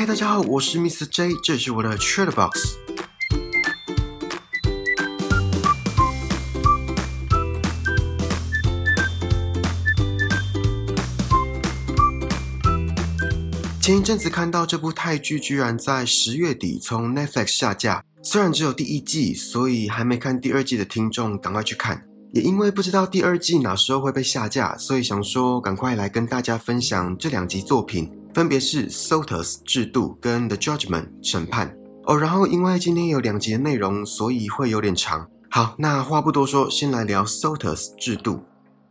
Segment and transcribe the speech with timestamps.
[0.00, 1.04] 嗨，大家好，我是 Mr.
[1.06, 2.76] J，这是我的 c h a t Box。
[13.80, 22.00] 前一阵子看到这部泰剧居然在十月底从 Netflix 下架，虽然只有第一季，所以还没看第二季的听众赶快去看。
[22.32, 28.08] 也因为不知道第二季哪时候会被下架，所以想说赶快来跟大家分享这两集作品。
[28.34, 31.74] 分别是 Sotus 制度跟 The Judgment 审判
[32.04, 35.28] 哦，然后因为今天有两集的内容，所以会有点长。
[35.50, 38.42] 好，那话不多说，先来聊 Sotus 制度。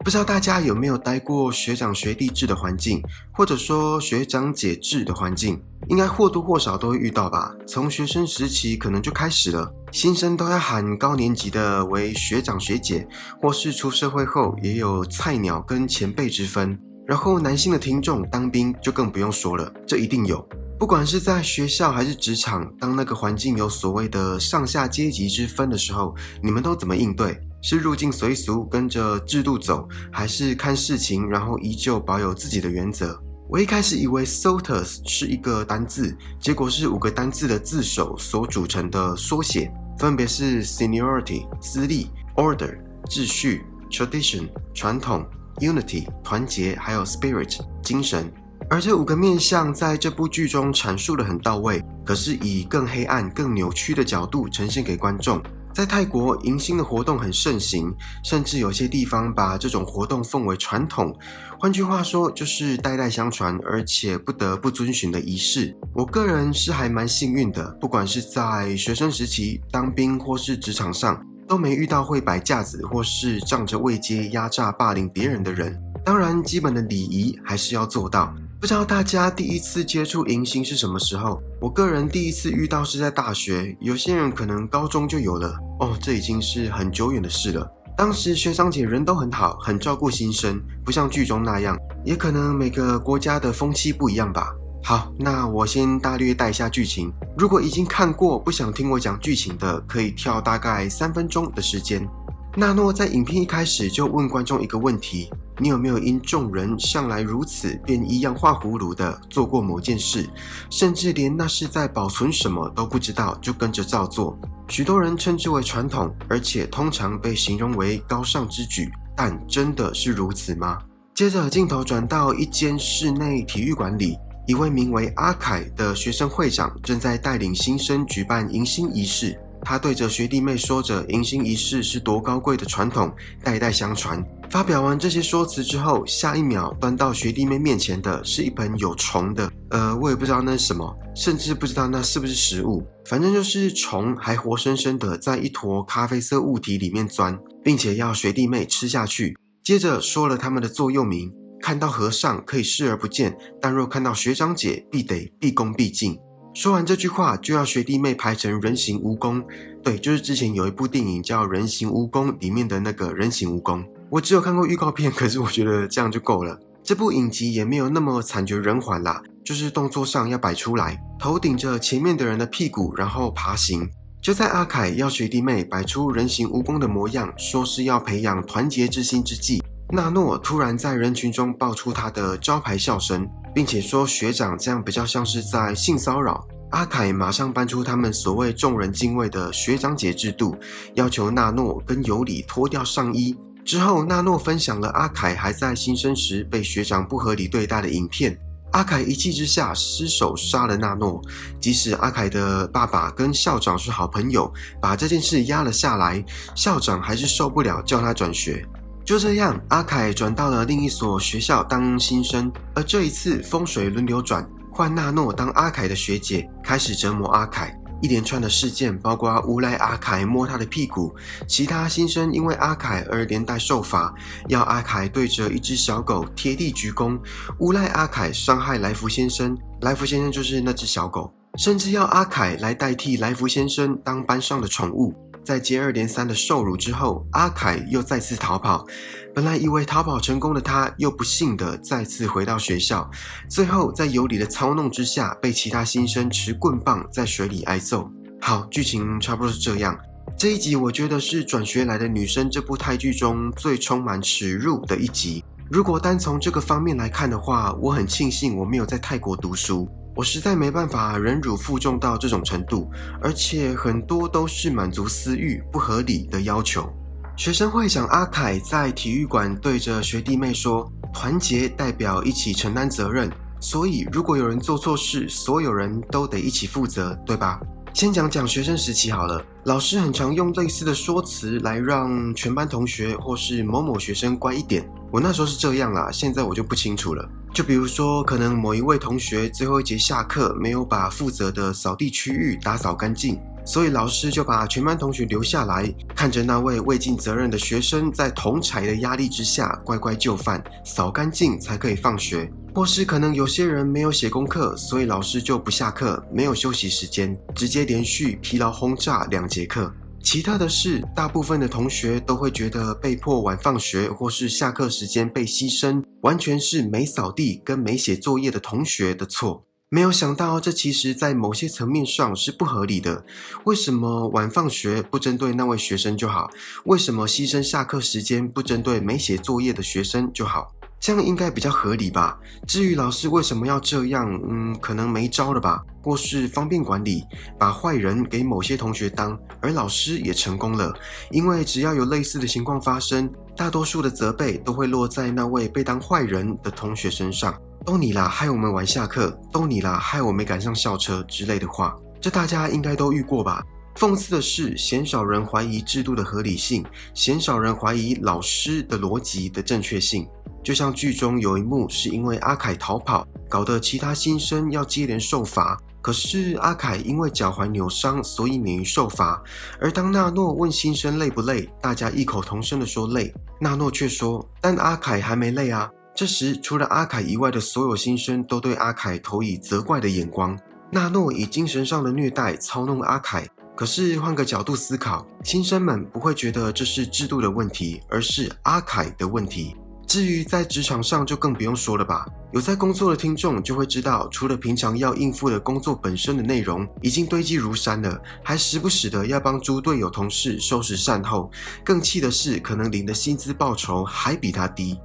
[0.05, 3.02] 不知道大家有没有待过学长学弟制的环境，
[3.34, 7.52] 或者说学长姐制的环境，应该或多或少都会遇到吧。
[7.68, 13.08] 从学生时期可能就开始了，新生都要喊高年级的为学长学姐，
[13.41, 16.80] 或是出社会后也有菜鸟跟前辈之分。
[17.08, 20.46] 然后男性的听众当兵就更不用说了，这一定有。
[20.77, 27.41] 不管是在学校还是职场，当那个环境有所谓的上下阶级之分的时候，你们都怎么应对？
[27.62, 33.18] 是入境随俗跟着制度走，还是看事情然后依旧保有自己的原则？
[33.49, 42.77] 我一开始以为 Sotus 是一个单字，结果是五个单字的字首所组成的缩写，分别是 Seniority 资历、Order
[43.10, 45.26] 秩序、Tradition 传统。
[45.60, 48.32] Unity 团结，还有 Spirit 精神，
[48.70, 55.41] 而这五个面相在这部剧中阐述的很到位，可是以更黑暗、更扭曲的角度呈现给观众。
[55.74, 61.16] 在泰国，迎新的活动很盛行，甚至有些地方把这种活动奉为传统。
[61.60, 65.78] 换句话说，就是代代相传，而且不得不遵循的仪式。
[65.94, 71.24] 我个人是还蛮幸运的，不管是在学生时期当兵，或是职场上。
[71.47, 75.79] 都没遇到会摆架子或是仗着位阶压榨霸凌别人的人。
[76.03, 78.34] 当然，基本的礼仪还是要做到。
[78.59, 81.40] 不知道大家第一次接触迎新是什么时候？
[81.62, 85.53] 我个人第一次遇到是在大学，有些人可能高中就有了。
[85.80, 87.69] 哦，这已经是很久远的事了。
[87.96, 91.78] 当时学长姐人都很好，很照顾新生，不像剧中那样。
[92.03, 94.53] 也可能每个国家的风气不一样吧。
[94.84, 97.12] 好，那我先大略带一下剧情。
[97.38, 102.08] 如果已经看过，不想听我讲剧情的，可以跳大概三分钟的时间。
[102.56, 105.30] 纳诺在影片一开始就问观众一个问题：
[105.60, 110.28] 你有没有因众人向来如此，便一样画葫芦的做过某件事，
[110.70, 114.36] 甚至连那是在保存什么都不知道就跟着照做？
[114.70, 120.80] 许多人称之为传统，而且通常被形容为高尚之举，但真的是如此吗？
[121.14, 124.18] 接着镜头转到一间室内体育馆里。
[124.47, 129.38] 一位名为阿凯的学生会长正在带领新生举办迎新仪式。
[129.62, 133.13] 他对着学弟妹说着迎新仪式是多高贵的传统，
[133.44, 134.24] 代代相传。
[134.50, 142.88] 发表完这些说辞之后，下一秒端到学弟妹面前的是一盆有虫的，呃，我也不知道那是什么，甚至不知道那是不是食物。
[143.09, 149.38] 反正就是虫还活生生的在一坨咖啡色物体里面钻，并且要学弟妹吃下去。
[149.62, 151.30] 接着说了他们的座右铭。
[151.68, 156.18] 看到和尚可以视而不见，但若看到学长姐，必得毕恭毕敬。
[156.54, 159.44] 说完这句话，就要学弟妹排成人形蜈蚣。
[159.84, 163.86] 对，就是之前有一部电影叫《人形蜈蚣》里面的那个人形蜈蚣。
[164.10, 166.58] 我只有看过预告片，可是我觉得这样就够了。
[166.82, 173.86] 这部影集也没有那么惨绝人寰啦，就是动作上要摆出来，头顶着前面的人的屁股，然后爬行。
[174.22, 179.62] 就在阿凯要学弟妹摆出人形蜈蚣的模样，说是要培养团结之心之际。
[179.90, 183.25] 纳诺突然在人群中爆出他的招牌笑声，
[183.56, 186.46] 并且说学长这样比较像是在性骚扰。
[186.72, 190.58] 阿凯马上搬出他们所谓众人敬畏的学长姐制度，
[190.96, 193.34] 要求纳诺跟尤里脱掉上衣。
[193.64, 198.38] 之后，纳诺分享了阿凯还在新生时被学长不合理对待的影片。
[198.72, 201.22] 阿凯一气之下失手杀了纳诺，
[201.62, 206.22] 即使阿凯的爸爸跟校长是好朋友，把这件事压了下来，
[206.54, 208.66] 校长还是受不了，叫他转学。
[209.07, 217.74] 就这样，阿凯转到了另一所学校当新生，而这一次风水轮流转，换纳诺当阿凯的学姐，开始折磨阿凯。
[218.01, 221.15] 一连串的事件，包括诬赖阿凯摸他的屁股，
[221.48, 224.13] 其他新生因为阿凯而连带受罚，
[224.50, 227.18] 要阿凯对着一只小狗贴地鞠躬，
[227.60, 235.15] 诬赖阿凯伤害来福先生，来福先生就是那只小狗，甚至要阿凯来代替来福先生当班上的宠物。
[235.48, 238.86] 在接二连三的受辱之后，阿凯又再次逃跑。
[239.34, 243.10] 本来以为逃跑成功的他，又不幸的再次回到学校。
[243.50, 248.12] 最后在尤里的操弄之下，被其他新生持棍棒在水里挨揍。
[248.42, 249.98] 好，剧情差不多是这样。
[250.38, 255.42] 这一集我觉得是转学来的女生这部泰剧中最充满耻辱的一集。
[255.72, 259.88] 如果单从这个方面来看的话，我很庆幸我没有在泰国读书。
[260.18, 262.90] 我实在没办法忍辱负重到这种程度，
[263.22, 266.92] 而且很多都是满足私欲、不合理的要求。
[267.36, 277.60] 学生会长阿凯在体育馆对着学弟妹说：“团结代表一起承担责任，所以如果有人做错事，所有人都得一起负责，对吧？”
[277.94, 284.88] 先讲讲学生时期好了，老师很常用类似的说辞来让全班同学或是某某学生乖一点。
[285.12, 287.28] 我那时候是这样啦，现在我就不清楚了。
[287.54, 293.40] 就比如说，可能某一位同学最后一节下课没有把负责的扫地区域打扫干净。
[293.66, 302.50] 所以老师就把全班同学留下来，看着那位未尽责任的学生在同才的压力之下乖乖就范，扫干净才可以放学。
[302.74, 309.92] 或是可能有些人没有写功课，所以老师就不下课，没有休息时间，直接连续疲劳轰炸两节课。
[310.27, 319.65] 奇特的是，大部分的同学都会觉得被迫晚放学或是下课时间被牺牲，完全是没扫地跟没写作业的同学的错。
[319.88, 323.24] 没有想到，这其实在某些层面上是不合理的。
[323.63, 326.51] 为什么晚放学不针对那位学生就好？
[326.83, 330.74] 为什么牺牲下课时间不针对没写作业的学生就好？
[331.00, 332.38] 这样应该比较合理吧？
[332.68, 335.82] 至于老师为什么要这样，嗯，可能没招了吧？
[336.04, 337.24] 或是方便管理，
[337.60, 340.94] 把坏人给某些同学当，而老师也成功了。
[341.32, 347.54] 因为只要有类似的情况发生，大多数的责备都会落在那位被当坏人的同学身上。
[347.86, 353.64] 都你啦，害我们晚下课；都你啦，害我没赶上校车之类的话，这大家应该都遇过吧？
[353.96, 360.28] 讽刺的是，鲜少人怀疑制度的合理性，鲜少人怀疑老师的逻辑的正确性。
[360.68, 365.81] 就像剧中有一幕，是因为阿凯逃跑，搞得其他新生要接连受罚。
[366.02, 369.42] 可是阿凯因为脚踝扭伤，所以免于受罚。
[369.80, 380.60] 而当纳诺问新生累不累，大家异口同声的说累，纳诺却说：“但阿凯还没累啊。”这时，除了阿凯以外的所有新生都对阿凯投以责怪的眼光。
[380.92, 383.48] 纳诺以精神上的虐待操弄阿凯。
[383.74, 389.76] 可是换个角度思考，新生们不会觉得这是制度的问题，而是阿凯的问题。
[390.07, 392.25] 至于在职场上，就更不用说了吧。
[392.54, 401.51] 有在工作的听众就会知道，除了平常要应付的工作本身的内容已经堆积如山了，还时不时的要帮猪队友同事收拾善后。
[401.83, 404.98] 更气的是，可能领的薪资报酬还比他低。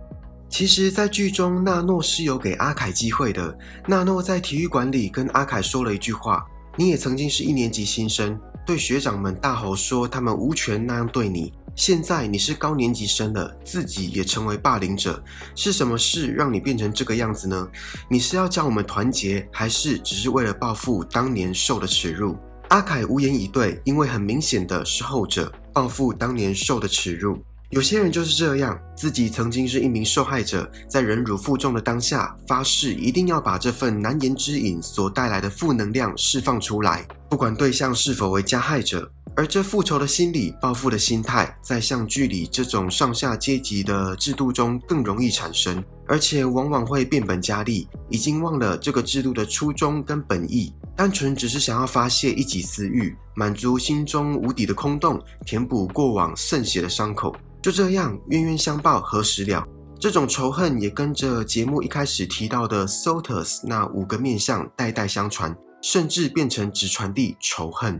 [0.49, 3.59] 其实，在剧中，纳诺是有给阿凯机会的。
[3.89, 6.45] 纳诺在体育馆里跟阿凯说了一句话
[6.79, 11.53] ：“你也曾经是一年级新生，对学长们大吼说他们无权那样对你。
[11.75, 15.23] 现在你是高年级生了，自己也成为霸凌者，
[15.55, 17.69] 是什么事让你变成这个样子呢？
[18.09, 22.37] 你是要教我们团结，还是只是为了报复当年受的耻辱？”
[22.69, 27.43] 阿凯无言以对，因为很明显的是后者报复当年受的耻辱。
[27.73, 39.11] 有些人就是这样，自己曾经是一名受害者，在忍辱负重的当下，发誓一定要把这份难言之隐所带来的负能量释放出来，不管对象是否为加害者。
[39.35, 45.83] 而这复仇的心理、报复的心态，在像剧里这种上下阶级的制度中更容易产生，
[46.13, 57.35] 而且往往会变本加厉，已经忘了这个制度的初衷跟本意，单纯只是想要发泄一己私欲，满足心中无底的空洞，填补过往渗血的伤口。
[57.63, 59.67] 就这样，冤冤相报何时了？
[59.99, 67.99] 这种仇恨也跟着节目一开始提到的 Sotus 那五个面相代代相传，甚至变成只传递仇恨。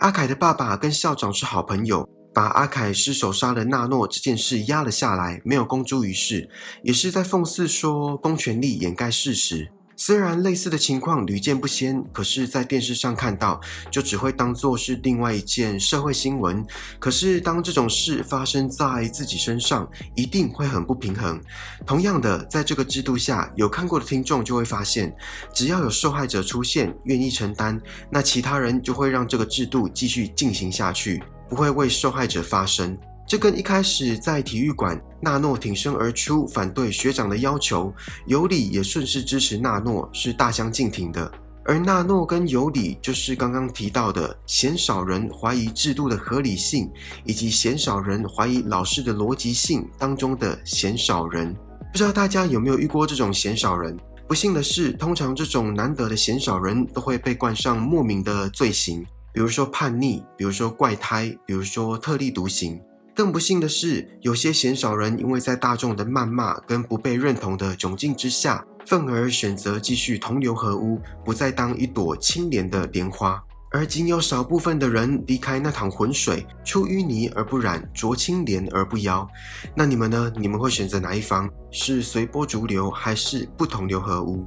[0.00, 6.50] 阿凯的爸爸跟校长是好朋友，把阿凯失手杀了纳诺这件事压了下来，没有公诸于世，
[6.82, 9.70] 也是在讽刺说公权力掩盖事实。
[9.96, 13.60] 虽然类似的情况屡见不鲜，可是，在电视上看到，
[13.92, 16.66] 就只会当作是另外一件社会新闻。
[16.98, 21.40] 可是，当这种事发生在自己身上，一定会很不平衡。
[21.86, 25.14] 同样的，在这个制度下，有看过的听众就会发现，
[25.54, 31.22] 只要有受害者出现，愿意承担，那其他人就会让这个制度继续进行下去，
[31.54, 32.98] 不会为受害者发声。
[33.28, 37.94] 这跟一开始在体育馆，纳诺挺身而出反对学长的要求，
[38.26, 41.30] 尤里也顺势支持纳诺，是大相径庭的。
[41.64, 46.90] 而纳诺跟尤里就是刚刚提到的鲜少人怀疑制度的合理性，
[47.24, 51.54] 以及鲜少人怀疑老师的逻辑性当中的鲜少人。
[51.92, 53.96] 不知道大家有没有遇过这种鲜少人？
[54.26, 62.80] 不幸的是，通常这种难得的鲜少人都会被冠上莫名的罪行，比如说叛逆，比如说怪胎，比如说特立独行。
[63.16, 73.42] 更不幸的是，有些鲜少人因为在大众的谩骂跟不被认同的窘境之下，愤而选择继续同流合污，不再当一朵清廉的莲花。
[73.72, 79.28] 而仅有少部分的人离开那趟浑水，出淤泥而不染，濯清涟而不妖。
[79.74, 80.32] 那你们呢？
[80.36, 81.50] 你们会选择哪一方？
[81.72, 84.46] 是随波逐流，还是不同流合污？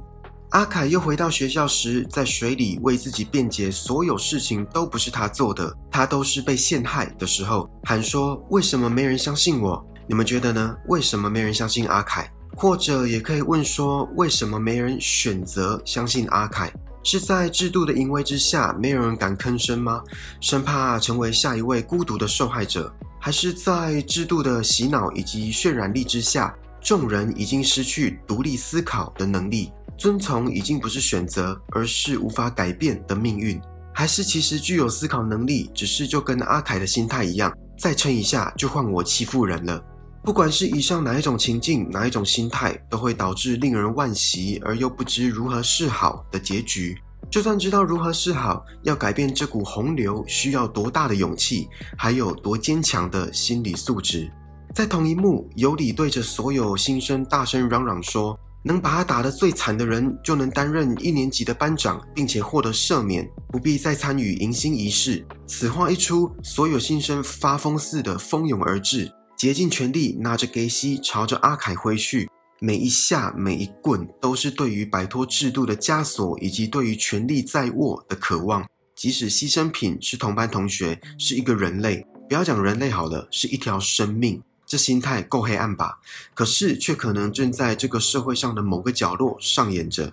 [0.50, 9.84] 阿凯又回到学校时，在水里为自己辩解，所有事情都不是他做的，他都是被陷害的时候，喊说：“为什么没人相信我？
[10.08, 10.74] 你们觉得呢？
[10.86, 12.30] 为什么没人相信阿凯？
[12.56, 16.72] 或者也可以问说，为什么没人选择相信阿凯？
[17.04, 20.02] 是在制度的淫威之下，没有人敢吭声吗？
[20.40, 22.90] 生怕成为下一位孤独的受害者，
[23.20, 33.60] 还是在制度的洗脑以及渲染力之下，众人已经失去独立思考的能力？”遵从已经不是选择，而是无法改变的命运，
[33.92, 39.84] 还是其实具有思考能力，只是就跟阿凯的心态一样，再撑一下就换我欺负人了。
[40.22, 46.96] 不管是以上哪一种情境，哪一种心态，都会导致令人惋惜而又不知如何是好的结局。
[47.28, 54.30] 就算知道如何是好，要改变这股洪流，需要多大的勇气，还有多坚强的心理素质。
[54.72, 58.38] 在同一幕，尤里对着所有新生大声嚷嚷说。
[58.64, 65.24] 能把他打得最惨的人，就能担任一年级的班长，并且获得赦免，不必再参与迎新仪式。
[65.46, 72.28] 此话一出，所有新生发疯似的蜂拥而至，竭尽全力拿着给西朝着阿凯挥去。
[72.60, 78.66] 每一下，每一棍，都是对于摆脱制度的枷锁，以及对于权力在握的渴望。
[78.96, 84.42] 即使牺牲品是同班同学，是一个人类，不要讲人类好了，是一条生命。
[84.68, 85.98] 这心态够黑暗吧？
[86.34, 90.12] 可是却可能正在这个社会上的某个角落上演着。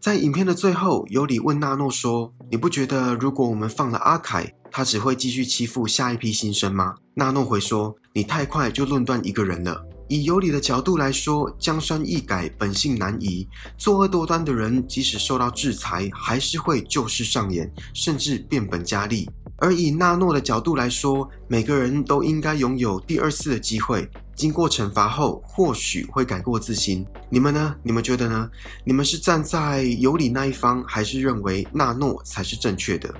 [0.00, 9.84] 在影片的最后，尤里问纳诺说：“你不觉得如果我们放了阿凯，他只会继续欺负下一批新生吗？”纳诺回说：“你太快就论断一个人了。
[10.08, 13.48] 以尤里的角度来说，江山易改，本性难移。
[13.76, 24.06] 作恶多端的人，即使受到制裁，还是会旧事上演，甚至变本加厉。”而以纳诺的角度来说，每个人都应该拥有第二次的机会。
[24.34, 27.06] 经过惩罚后，或许会改过自新。
[27.30, 27.74] 你们呢？
[27.82, 28.50] 你们觉得呢？
[28.84, 33.12] 你们是站在有理那一方，还是认为纳诺才是正确的？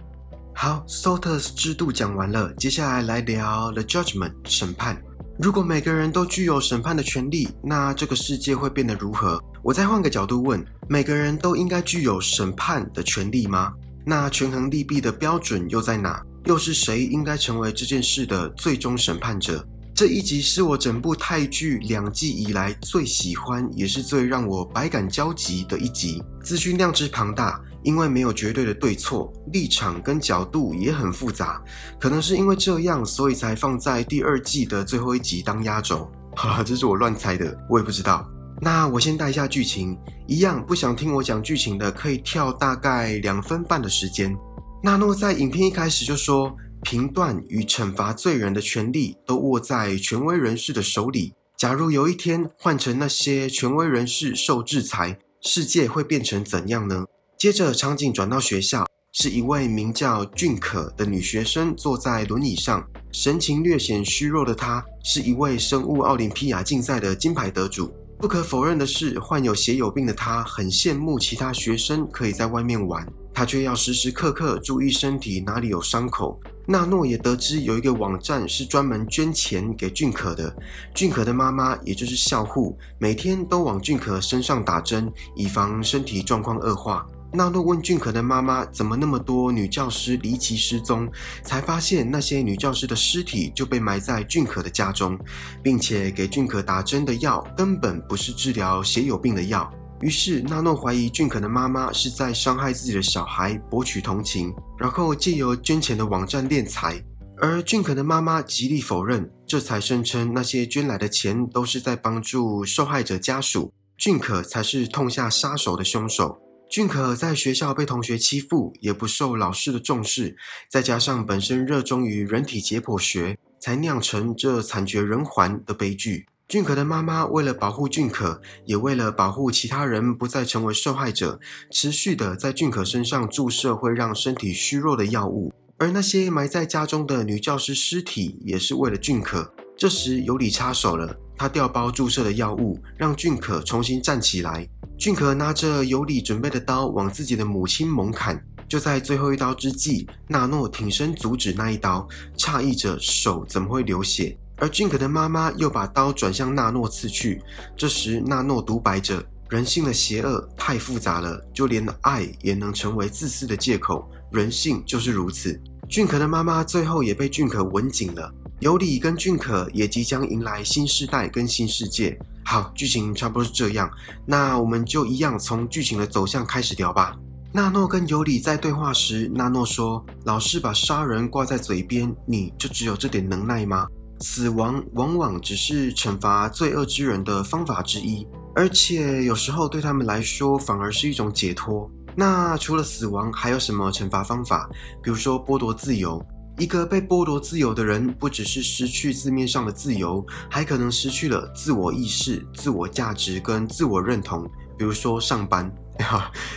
[0.55, 5.03] 好，Sotus 制度讲完了，接下来来聊 The Judgment 审判。
[5.39, 9.39] 如果每个人都具有审判的权利，那这个世界会变得如何？
[9.63, 13.71] 我再换个角度问：每个人都应该具有审判的权利吗？
[14.07, 16.25] 那权衡利弊的标准又在哪？
[16.47, 19.63] 又是谁应该成为这件事的最终审判者？
[19.95, 26.23] 这一集是我整部泰剧两季以来最喜欢，也是最让我百感交集的一集。
[26.43, 31.63] 资讯量之庞大，因为没有绝对的对错，立场跟角度也很复杂。
[32.01, 36.11] 可能是因为这样，所以才放在第二季的最后一集当压轴。
[36.35, 38.29] 哈，这是我乱猜的，我也不知道。
[38.61, 44.37] 那我先带一下剧情，一样不想听我讲剧情的，可以跳大概两分半的时间。
[44.83, 51.33] 纳诺在影片一开始就说，评断与惩罚罪人的权利都握在权威人士的手里。
[51.57, 57.05] 假如有一天换成那些权威人士受制裁，世界会变成怎样呢？
[57.39, 67.93] 接着场景转到学校，是一位名叫俊可的女学生坐在轮椅上，神情略显虚弱的她，是一位生物奥林匹亚竞赛的金牌得主。
[68.19, 76.41] 不可否认的是，患有血友病的她很羡慕其他学生可以在外面玩，她却要时时刻刻注意身体哪里有伤口。
[76.67, 80.57] 纳诺也得知有一个网站是专门捐钱给俊可的，
[80.95, 87.07] 俊可的妈妈也就是校护，每天都往俊可身上打针，以防身体状况恶化。
[87.33, 91.11] 纳诺问俊可的妈妈：“怎么那么多女教师离奇失踪？”
[91.45, 95.19] 才发现那些女教师的尸体就被埋在俊可的家中，
[95.63, 99.71] 并且给俊可打针的药根本不是治疗血友病的药。
[100.01, 107.03] 于是纳诺怀疑俊可的妈妈是在伤害自己的小孩，博取同情，然后借由捐钱的网站敛财。
[107.39, 116.39] 而俊可的妈妈极力否认，这才声称那些捐来的钱都是在帮助受害者家属，俊可才是痛下杀手的凶手。
[116.69, 120.37] 俊可在学校被同学欺负，也不受老师的重视，
[120.69, 126.27] 再加上本身热衷于人体解剖学，才酿成这惨绝人寰的悲剧。
[126.49, 135.53] 俊可的妈妈为了保护俊可，也为了保护其他人不再成为受害者，持续的在俊可身上注射会让身体虚弱的药物。
[135.79, 139.53] 而那些埋在家中的女教师尸体，也是为了俊可。
[139.79, 144.67] 这时尤里插手了，他调包注射的药物，让俊可重新站起来。
[144.97, 154.35] 俊可拿着尤里准备的刀往自己的母亲猛砍，就在最后一刀之际，纳诺挺身阻止那一刀，诧异着手怎么会流血。
[154.57, 157.43] 而俊可的妈妈又把刀转向纳诺刺去。
[157.77, 164.11] 这时纳诺独白着：“人性的邪恶太复杂了，就连爱也能成为自私的借口。
[164.33, 168.33] 人性就是如此。”俊可的妈妈最后也被俊可吻紧了。
[168.61, 172.19] 尤里跟俊可也即将迎来新时代跟新世界。
[172.43, 173.91] 好，剧情差不多是这样，
[174.25, 177.15] 那我们就一样从剧情的走向开始聊吧。
[177.53, 183.87] 纳诺跟尤里在对话时，纳诺说：“老是把杀人挂在嘴边，你就只有这点能耐吗？
[184.21, 191.91] 死亡往往只是惩罚罪恶之人的方法之一，而且有时候对他们来说反而是一种解脱。
[192.15, 194.69] 那除了死亡，还有什么惩罚方法？
[195.03, 196.25] 比如说剥夺自由。”
[196.59, 204.49] 一个被剥夺自由的人，不只是失去字面上的自由，还可能失去了自我意识、自我价值跟自我认同。
[204.79, 205.71] 比如说上班，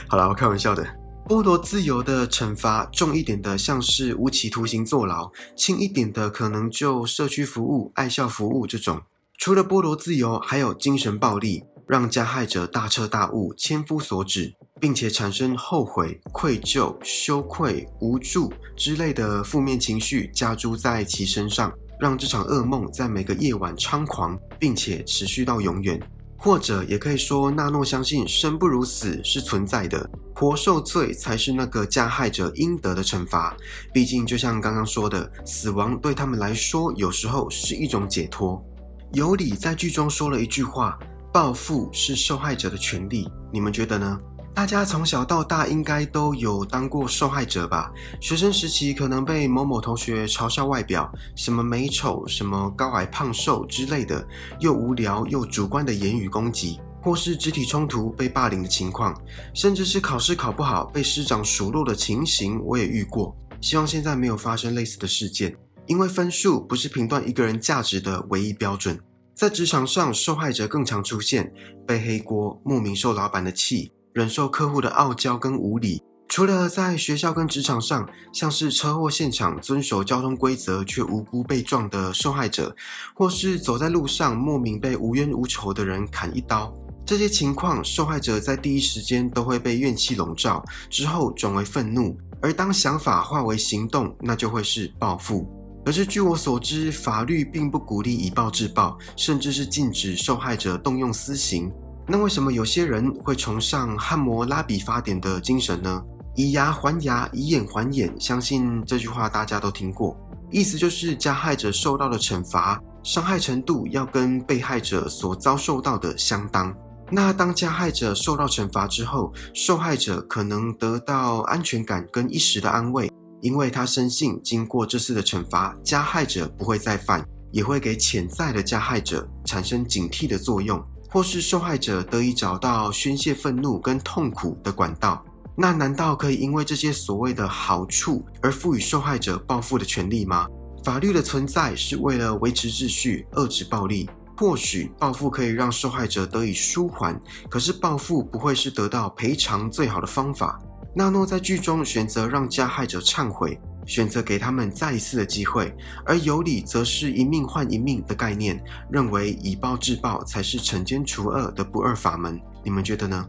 [0.08, 0.88] 好了，我开玩笑的。
[1.28, 9.02] 剥夺自由的惩罚，重一点的像是无期徒刑坐牢，轻一点的可能就社区服务、爱校服务这种。
[9.38, 14.54] 除了剥夺自由，还有精神暴力，让加害者大彻大悟、千夫所指。
[14.82, 21.70] 并且产生后悔、愧疚、羞愧、无助之类的负面情绪加诸在其身上，
[22.00, 26.00] 让这场噩梦在每个夜晚猖狂，并且持续到永远。
[26.38, 33.54] 或者也可以说，纳诺相信生不如死是存在的，活受罪才是那个加害者应得的惩罚。
[33.94, 38.64] 毕竟，就像刚刚说的，死亡对他们来说有时候是一种解脱。
[39.12, 40.98] 尤里在剧中说了一句话
[41.32, 44.20] ：“报复是受害者的权利。”你们觉得呢？
[44.52, 47.90] 大家从小到大应该都有当过受害者吧？
[48.20, 54.28] 学生时期可能被某某同学嘲笑外表，什么美丑、什么高矮胖瘦之类的，
[54.60, 59.16] 又无聊又主观的言语攻击，或是肢体冲突被霸凌的情况，
[59.54, 63.34] 甚至是考试考不好被师长数落的情形，我也遇过。
[63.62, 65.56] 希望现在没有发生类似的事件，
[65.86, 69.00] 因为分数不是评断一个人价值的唯一标准。
[69.40, 71.50] 在职场上，受害者更常出现，
[71.88, 73.90] 背黑锅，莫名受老板的气。
[74.12, 82.76] 忍受客户的傲娇跟无理，除了在学校跟职场上，像是车祸现场遵守交通规则却无辜被撞的受害者，
[83.16, 86.74] 或是走在路上莫名被无冤无仇的人砍一刀，
[87.06, 95.50] 这些情况，受害者在第一时间都会被怨气笼罩，之后转为愤怒，而当想法化为行动，那就会是报复。
[95.90, 101.72] 可是据我所知，法律并不鼓励以暴制暴，甚至是禁止受害者动用私刑。
[102.08, 106.00] 那为什么有些人会崇尚汉谟拉比法典的精神呢？
[106.36, 108.14] 以牙还牙，以眼还眼。
[108.20, 110.16] 相信这句话大家都听过，
[110.52, 116.72] 意思就是加害者受到的惩罚，伤害程度要跟被害者所遭受到的相当。
[117.12, 130.82] 那当加害者受到惩罚之后，受害者可能得到安全感跟一时的安慰，因为他深信经过这次的惩罚，加害者不会再犯，也会给潜在的加害者产生警惕的作用。
[131.12, 135.26] 或是受害者得以找到宣泄愤怒跟痛苦的管道，
[135.58, 140.46] 那难道可以因为这些所谓的好处而赋予受害者报复的权利吗？
[140.84, 144.08] 法律的存在是为了维持秩序、遏制暴力。
[144.38, 150.62] 或许报复可以让受害者得以舒缓，可是报复不会是得到赔偿最好的方法。
[151.00, 153.58] 纳诺在剧中选择让加害者忏悔。
[153.86, 155.74] 选择给他们再一次的机会，
[156.06, 162.38] 而尤里则是一命换一命的概念，认为以暴制暴才是惩奸除恶的不二法门。
[162.66, 163.26] 你们觉得呢？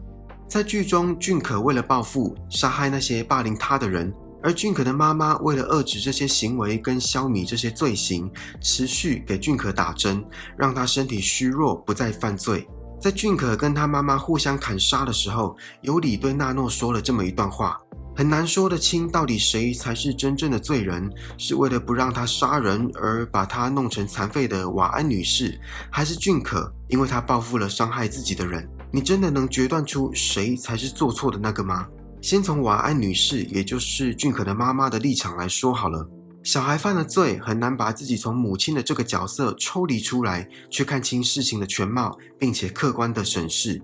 [0.47, 8.29] 在剧中，俊可为了报复杀害那些霸凌他的人，而俊可的妈妈为了遏制这些行为跟消弭这些罪行，
[8.59, 10.23] 持续给俊可打针，
[10.57, 12.67] 让他身体虚弱，不再犯罪。
[13.01, 17.75] 在俊可跟他妈妈互相砍杀的时候，尤里对纳诺说了这么一段话。
[18.15, 21.09] 很难说得清，到底谁才是真正的罪人？
[21.35, 25.59] 是为了不让他杀人而把他弄成残废的瓦安女士，
[25.89, 28.69] 还是俊可，因为他报复了伤害自己的人？
[28.91, 31.87] 你真的能决断出谁才是做错的那个吗？
[32.21, 36.07] 先从瓦安女士，也就是俊可的妈妈的立场来说好了。
[36.43, 43.79] 小孩犯了罪，很难把自己从母亲的这个角色抽离出来，去看清事情的全貌，并且客观的审视。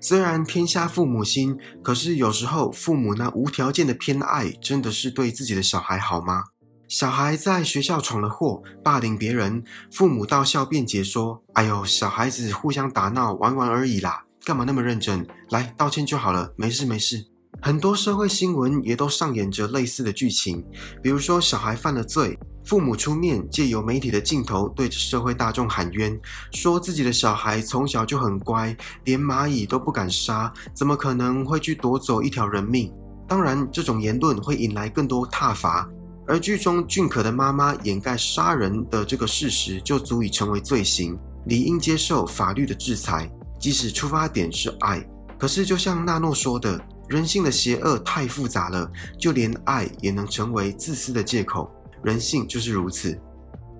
[0.00, 6.44] 虽然天下父母心，可是有时候父母那无条件的偏爱，真的是对自己的小孩好吗？
[6.88, 15.24] 小孩在学校闯了祸，霸凌别人，父母到校辩解说：“哎呦，小孩子互相打闹玩玩而已啦，干嘛那么认真？
[15.50, 17.26] 来道歉就好了，没事没事。”
[17.62, 20.64] 很多社会新闻也都上演着类似的剧情，
[21.02, 26.18] 比如说小孩犯了罪，父母出面借由媒体的镜头对着社会大众喊冤，
[26.52, 32.90] 说自己的小孩从小就很乖，连蚂蚁都不敢杀，怎么可能会去夺走一条人命？
[33.28, 35.86] 当然，这种言论会引来更多挞伐，
[36.26, 45.06] 而剧中俊可的妈妈掩盖杀人的这个事实，就足以成为罪行，理应接受法律的制裁，即使出发点是爱。
[45.38, 46.80] 可是，就像纳诺说的。
[47.10, 51.68] 人性的邪恶太复杂了，就连爱也能成为自私的借口。
[52.04, 53.18] 人性就是如此。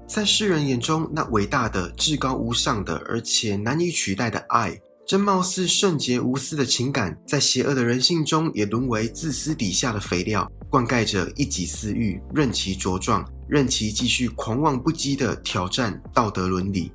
[0.05, 16.91] 在世人眼中，那伟大的、至高无上的，而且难以取代的爱，这貌似圣洁无私的情感，在邪恶的人性中也沦为自私底下的肥料，灌溉着一己私欲，任其茁壮，任其继续狂妄不羁的挑战道德伦理。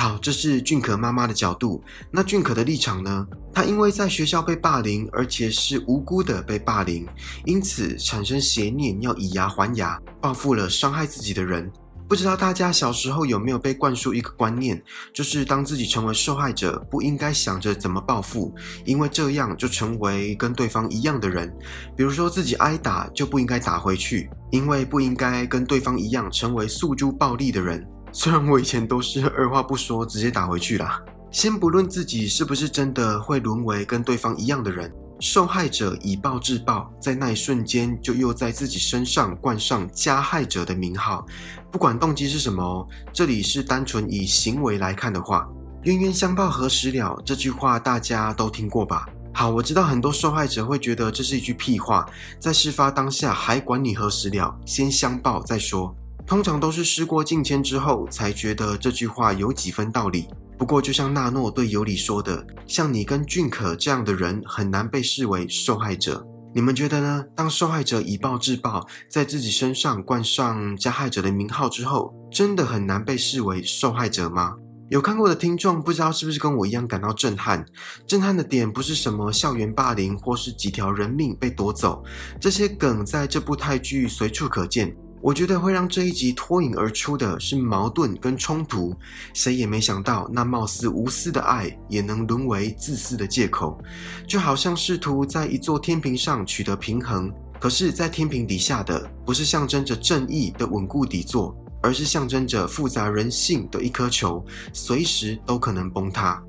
[0.00, 1.82] 好，这是俊可妈妈的角度。
[2.12, 3.26] 那俊可的立场呢？
[3.52, 7.04] 他因为在学校被霸凌，而且是无辜的被霸凌，
[7.44, 11.68] 因此产生邪念，要以牙还牙，报复了伤害自己的人。
[12.08, 14.80] 不知道大家小时候有没有被灌输一个观念，
[15.12, 21.52] 就是当自己成为受害者，不应该想着怎么报复，因为这样就成为跟对方一样的人。
[21.96, 27.84] 比如说自己挨打，就不应该打回去，因为不应该跟对方一样成为诉诸暴力的人。
[28.20, 31.00] 虽然我以前都是二话不说直接打回去啦。
[31.30, 41.24] 先不论自己是不是真的会沦为跟对方一样的人，受害者以暴制暴，在那一瞬间就又在自己身上冠上加害者的名号。
[41.70, 45.48] 不管动机是什么，这里是单纯以行为来看的话
[45.86, 49.06] ，“冤冤相报何时了”这句话大家都听过吧？
[49.32, 52.04] 好，我知道很多受害者会觉得这是一句屁话，
[52.40, 55.94] 在事发当下还管你何时了，先相报再说。
[56.28, 60.28] 通常都是事过境迁之后才觉得这句话有几分道理。
[60.58, 66.22] 不过，就像纳诺对尤里说的，像你跟俊可这样的人很难被视为受害者。
[66.54, 67.24] 你们觉得呢？
[67.34, 74.54] 当受害者以暴制暴，在自己身上冠上加害者的名号之后，真的很难被视为受害者吗？
[74.90, 77.64] 有看过的听众，不知道是不是跟我一样感到震撼？
[78.06, 82.04] 震撼的点不是什么校园霸凌，或是几条人命被夺走，
[82.38, 84.94] 这些梗在这部泰剧随处可见。
[85.20, 88.94] 我觉得会让这一集脱颖而出的是矛盾跟冲突。
[89.34, 93.78] 谁也没想到，那貌似无私的爱也能沦为自私的借口，
[94.26, 97.32] 就好像试图在一座天平上取得平衡。
[97.60, 106.40] 可是，在天平底下的不是象征着正义的稳固底座，而是象征着复杂人性的一颗球，随时都可能崩塌。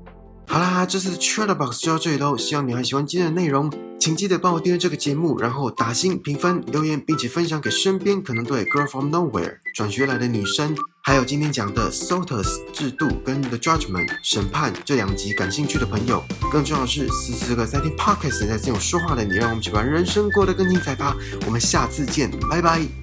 [0.52, 2.36] 好啦，这次 t r a d e r Box 就到这里喽。
[2.36, 16.24] 希望你还喜欢今天的内容，请记得帮我订阅这个节目，然后打星评分、留言，并且分享给身边可能对 Girl from Nowhere 转学来的女生，还有今天讲的 Sotus 制度跟 The Judgment 审判这两集感兴趣的朋友。
[16.50, 21.16] 更重要的是，时时刻在听 Podcast 在这种说话的你，让我们一起把人生过得更精彩吧。
[21.46, 22.99] 我们下次见，拜拜。